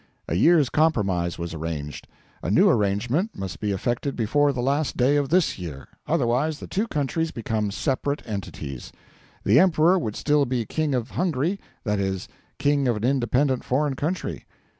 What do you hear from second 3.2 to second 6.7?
must be effected before the last day of this year. Otherwise the